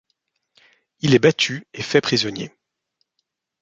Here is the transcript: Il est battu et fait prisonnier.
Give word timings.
Il 1.01 1.13
est 1.13 1.19
battu 1.19 1.67
et 1.75 1.83
fait 1.83 2.01
prisonnier. 2.01 2.51